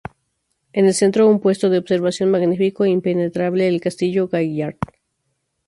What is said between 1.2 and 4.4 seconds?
un puesto de observación magnífico e impenetrable: el Castillo